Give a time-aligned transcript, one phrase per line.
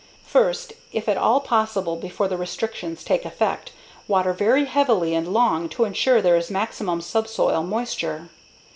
[0.25, 3.71] First, if at all possible before the restrictions take effect,
[4.07, 8.29] water very heavily and long to ensure there is maximum subsoil moisture.